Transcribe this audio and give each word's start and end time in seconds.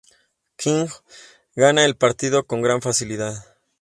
King 0.55 0.87
gana 1.55 1.85
el 1.85 1.95
partido 1.95 2.47
con 2.47 2.63
gran 2.63 2.81
facilidad. 2.81 3.35